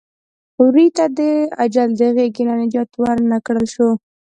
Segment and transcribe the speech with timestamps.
[0.59, 1.19] وري ته یې د
[1.63, 3.89] اجل د غېږې نه نجات ور نه کړلی شو.